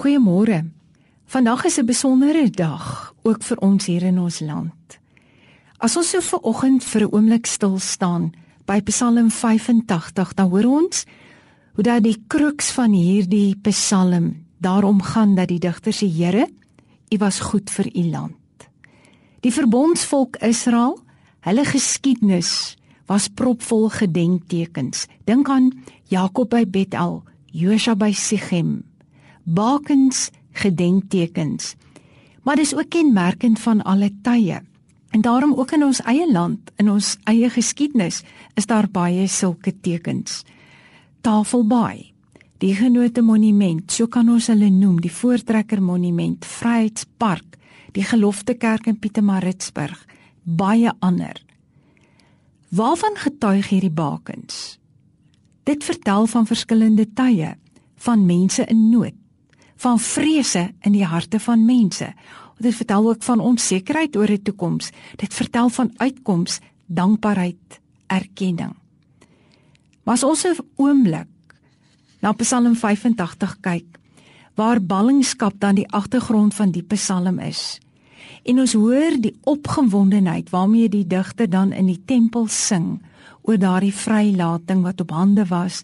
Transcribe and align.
Goeiemôre. 0.00 0.64
Vandag 1.26 1.64
is 1.64 1.76
'n 1.78 1.84
besondere 1.84 2.50
dag 2.50 3.14
ook 3.22 3.42
vir 3.42 3.58
ons 3.58 3.86
hier 3.86 4.02
in 4.02 4.18
ons 4.18 4.40
land. 4.40 4.98
As 5.76 5.96
ons 5.96 6.10
so 6.10 6.20
ver 6.20 6.38
oggend 6.40 6.84
vir 6.84 7.02
'n 7.02 7.12
oomblik 7.12 7.46
stil 7.46 7.78
staan 7.78 8.32
by 8.64 8.80
Psalm 8.80 9.30
85, 9.30 10.34
dan 10.34 10.48
hoor 10.48 10.64
ons 10.64 11.04
hoe 11.74 11.84
dat 11.84 12.02
die 12.02 12.24
kruks 12.26 12.70
van 12.70 12.92
hierdie 12.92 13.56
Psalm 13.62 14.46
daarom 14.58 15.02
gaan 15.02 15.34
dat 15.34 15.48
die 15.48 15.58
digter 15.58 15.92
sê 15.92 16.08
Here, 16.08 16.48
U 17.12 17.16
was 17.18 17.40
goed 17.40 17.70
vir 17.70 17.86
U 17.94 18.02
land. 18.10 18.68
Die 19.40 19.52
verbondsvolk 19.52 20.36
Israel, 20.36 20.98
hulle 21.40 21.64
geskiedenis 21.64 22.76
was 23.06 23.28
propvol 23.28 23.88
gedenktekens. 23.88 25.06
Dink 25.24 25.48
aan 25.48 25.82
Jakob 26.04 26.48
by 26.50 26.64
Bethel, 26.64 27.22
Josua 27.52 27.94
by 27.94 28.12
Sichem. 28.12 28.89
Bakens 29.50 30.30
gedenktekens. 30.52 31.74
Maar 32.42 32.56
dis 32.56 32.74
ook 32.74 32.88
kenmerkend 32.88 33.58
van 33.58 33.82
alle 33.82 34.10
tye. 34.22 34.60
En 35.10 35.20
daarom 35.20 35.54
ook 35.54 35.72
in 35.74 35.84
ons 35.84 36.00
eie 36.06 36.32
land, 36.32 36.70
in 36.76 36.90
ons 36.90 37.16
eie 37.26 37.50
geskiedenis, 37.50 38.22
is 38.54 38.66
daar 38.70 38.86
baie 38.90 39.26
sulke 39.26 39.74
tekens. 39.80 40.44
Tafelbaai, 41.20 42.12
die 42.62 42.74
genote 42.78 43.22
monument, 43.26 43.90
so 43.92 44.06
kan 44.06 44.30
ons 44.30 44.46
hulle 44.52 44.70
noem, 44.70 45.00
die 45.02 45.10
Voortrekker 45.10 45.82
monument, 45.82 46.46
Vryheidspark, 46.46 47.58
die 47.92 48.06
Gelofte 48.06 48.54
Kerk 48.54 48.86
in 48.86 48.98
Pietermaritzburg, 49.02 49.98
baie 50.44 50.92
ander. 51.00 51.42
Waarvan 52.70 53.18
getuig 53.18 53.72
hierdie 53.74 53.90
bakens? 53.90 54.78
Dit 55.66 55.82
vertel 55.84 56.30
van 56.30 56.46
verskillende 56.46 57.08
tye, 57.18 57.56
van 58.06 58.26
mense 58.26 58.64
in 58.70 58.88
nood, 58.94 59.19
van 59.80 59.98
vrese 59.98 60.70
in 60.84 60.92
die 60.92 61.06
harte 61.08 61.40
van 61.40 61.64
mense. 61.64 62.12
Dit 62.60 62.76
vertel 62.76 63.08
ook 63.08 63.22
van 63.24 63.40
onsekerheid 63.40 64.16
oor 64.16 64.28
die 64.28 64.42
toekoms. 64.42 64.90
Dit 65.16 65.34
vertel 65.34 65.68
van 65.72 65.92
uitkoms, 65.96 66.58
dankbaarheid, 66.86 67.80
erkenning. 68.06 68.74
Maar 70.04 70.14
as 70.14 70.24
ons 70.24 70.44
'n 70.44 70.56
oomblik 70.76 71.28
na 72.20 72.32
Psalm 72.32 72.76
85 72.76 73.56
kyk, 73.60 73.98
waar 74.54 74.82
ballingskap 74.82 75.54
dan 75.58 75.74
die 75.74 75.88
agtergrond 75.88 76.54
van 76.54 76.70
die 76.70 76.82
Psalm 76.82 77.38
is, 77.38 77.80
en 78.42 78.60
ons 78.60 78.72
hoor 78.72 79.20
die 79.20 79.36
opgewondenheid 79.44 80.50
waarmee 80.50 80.88
die 80.88 81.06
digter 81.06 81.50
dan 81.50 81.72
in 81.72 81.86
die 81.86 82.02
tempel 82.04 82.46
sing 82.46 83.00
oor 83.42 83.58
daardie 83.58 83.94
vrylating 83.94 84.82
wat 84.82 85.00
op 85.00 85.10
hande 85.10 85.46
was 85.46 85.82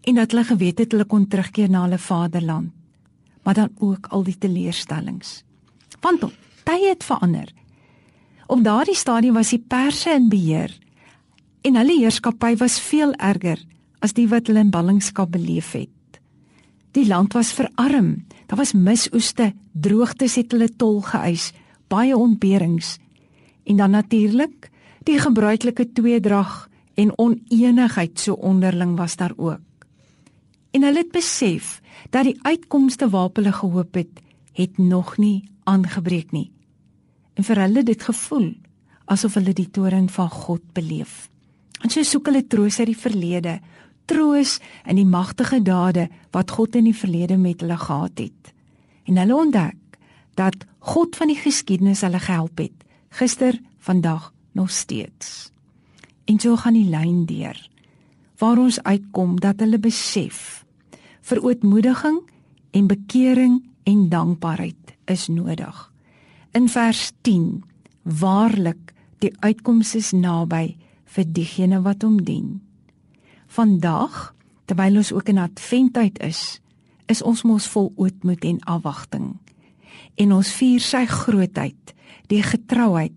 en 0.00 0.14
dat 0.14 0.30
hulle 0.30 0.44
geweet 0.44 0.78
het 0.78 0.92
hulle 0.92 1.04
kon 1.04 1.28
terugkeer 1.28 1.70
na 1.70 1.82
hulle 1.82 1.98
vaderland 1.98 2.81
maar 3.42 3.54
dan 3.54 3.70
ook 3.78 4.06
al 4.06 4.22
die 4.22 4.38
teleurstellings. 4.38 5.42
Want 6.00 6.24
tye 6.64 6.88
het 6.88 7.04
verander. 7.04 7.52
Op 8.46 8.64
daardie 8.64 8.96
stadium 8.96 9.34
was 9.34 9.50
die 9.54 9.64
perse 9.68 10.10
in 10.10 10.28
beheer 10.28 10.78
en 11.62 11.78
hulle 11.78 11.98
heerskappy 11.98 12.56
was 12.58 12.80
veel 12.80 13.14
erger 13.14 13.60
as 14.02 14.14
die 14.18 14.26
wat 14.28 14.48
hulle 14.50 14.64
in 14.64 14.70
ballingskap 14.74 15.30
beleef 15.30 15.72
het. 15.72 16.20
Die 16.92 17.06
land 17.06 17.32
was 17.32 17.52
verarm. 17.56 18.26
Daar 18.46 18.58
was 18.58 18.74
misoeste, 18.74 19.52
droogtes 19.72 20.34
het 20.36 20.52
hulle 20.52 20.68
tol 20.68 21.00
geëis, 21.06 21.52
baie 21.88 22.16
ontberings 22.16 22.98
en 23.64 23.78
dan 23.78 23.94
natuurlik 23.94 24.68
die 25.06 25.18
gebruikelike 25.22 25.86
tweedrag 25.94 26.68
en 26.94 27.14
oneenigheid 27.18 28.20
so 28.20 28.34
onderling 28.34 28.96
was 28.98 29.16
daar 29.16 29.32
ook. 29.36 29.86
En 30.72 30.82
hulle 30.82 30.98
het 30.98 31.12
besef 31.12 31.80
dat 32.10 32.24
die 32.28 32.38
uitkomste 32.42 33.08
waarop 33.08 33.36
hulle 33.40 33.52
gehoop 33.52 33.94
het, 33.94 34.20
het 34.52 34.78
nog 34.78 35.16
nie 35.16 35.48
aangebreek 35.64 36.32
nie. 36.32 36.50
En 37.34 37.44
vir 37.44 37.60
hulle 37.64 37.82
dit 37.82 38.02
gevoel 38.02 38.52
asof 39.12 39.34
hulle 39.34 39.52
die 39.56 39.70
toorn 39.70 40.08
van 40.12 40.30
God 40.30 40.62
beleef. 40.76 41.28
En 41.82 41.90
so 41.90 42.02
soek 42.06 42.30
hulle 42.30 42.44
troos 42.46 42.78
uit 42.78 42.92
die 42.92 42.98
verlede, 42.98 43.58
troos 44.06 44.58
in 44.88 44.98
die 44.98 45.08
magtige 45.08 45.60
dade 45.62 46.08
wat 46.34 46.52
God 46.54 46.76
in 46.78 46.88
die 46.90 46.96
verlede 46.96 47.36
met 47.40 47.62
hulle 47.64 47.78
gehad 47.78 48.22
het. 48.22 48.52
En 49.08 49.18
hulle 49.18 49.36
ontdek 49.36 49.98
dat 50.38 50.64
God 50.92 51.16
van 51.16 51.32
die 51.32 51.38
geskiedenis 51.38 52.02
hulle 52.06 52.20
gehelp 52.22 52.58
het, 52.58 52.84
gister, 53.18 53.58
vandag 53.82 54.32
nog 54.52 54.70
steeds. 54.70 55.50
En 56.24 56.38
so 56.38 56.56
gaan 56.56 56.78
die 56.78 56.88
lyn 56.88 57.24
deur 57.26 57.58
waar 58.38 58.58
ons 58.58 58.80
uitkom 58.82 59.36
dat 59.40 59.60
hulle 59.62 59.78
besef 59.78 60.64
vir 61.22 61.42
ootmoediging 61.42 62.20
en 62.72 62.88
bekering 62.90 63.60
en 63.88 64.08
dankbaarheid 64.08 64.94
is 65.10 65.28
nodig. 65.28 65.92
In 66.52 66.68
vers 66.68 67.12
10: 67.22 67.62
Waarlik, 68.02 68.92
die 69.18 69.32
uitkoms 69.40 69.94
is 69.94 70.12
naby 70.12 70.76
vir 71.04 71.24
diegene 71.28 71.82
wat 71.82 72.02
hom 72.02 72.18
dien. 72.24 72.60
Vandag, 73.46 74.34
terwyl 74.66 74.96
ons 75.02 75.12
ook 75.12 75.28
in 75.28 75.38
Adventtyd 75.38 76.18
is, 76.24 76.60
is 77.06 77.22
ons 77.22 77.42
mos 77.44 77.66
vol 77.68 77.92
ootmoed 77.96 78.44
en 78.44 78.60
afwagting. 78.64 79.36
En 80.16 80.32
ons 80.32 80.52
vier 80.56 80.80
sy 80.80 81.04
grootheid, 81.06 81.94
die 82.28 82.42
getrouheid 82.42 83.12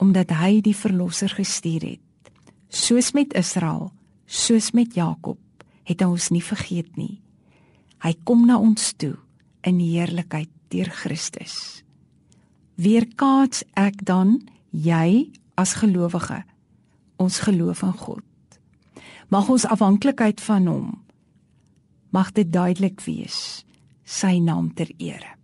omdat 0.00 0.32
hy 0.32 0.60
die 0.64 0.74
verlosser 0.76 1.28
gestuur 1.36 1.84
het. 1.84 2.32
Soos 2.72 3.12
met 3.12 3.34
Israel, 3.36 3.90
soos 4.26 4.70
met 4.72 4.94
Jakob, 4.96 5.38
het 5.84 6.02
ons 6.06 6.30
nie 6.32 6.42
vergeet 6.42 6.96
nie. 6.96 7.20
Hy 8.00 8.14
kom 8.24 8.46
na 8.48 8.58
ons 8.58 8.92
toe 8.96 9.16
in 9.66 9.80
heerlikheid 9.80 10.50
deur 10.72 10.88
Christus. 10.88 11.84
Weerkaats 12.80 13.64
ek 13.76 14.00
dan 14.08 14.38
jy 14.70 15.28
as 15.60 15.76
gelowige 15.82 16.42
ons 17.20 17.42
geloof 17.44 17.82
in 17.84 17.96
God. 18.00 18.24
Mag 19.28 19.50
ons 19.52 19.68
afhanklikheid 19.68 20.40
van 20.40 20.66
hom 20.66 20.88
mag 22.10 22.32
dit 22.34 22.48
duidelik 22.50 23.02
wees 23.06 23.62
sy 24.04 24.38
naam 24.42 24.72
ter 24.74 24.90
ere. 24.98 25.39